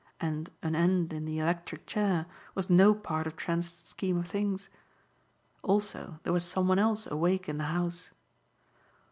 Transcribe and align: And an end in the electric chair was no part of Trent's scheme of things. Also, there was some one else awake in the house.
And 0.19 0.49
an 0.63 0.73
end 0.75 1.13
in 1.13 1.25
the 1.25 1.37
electric 1.37 1.85
chair 1.85 2.25
was 2.55 2.71
no 2.71 2.95
part 2.95 3.27
of 3.27 3.35
Trent's 3.35 3.67
scheme 3.67 4.17
of 4.17 4.27
things. 4.27 4.67
Also, 5.61 6.19
there 6.23 6.33
was 6.33 6.43
some 6.43 6.67
one 6.67 6.79
else 6.79 7.05
awake 7.05 7.47
in 7.47 7.59
the 7.59 7.65
house. 7.65 8.09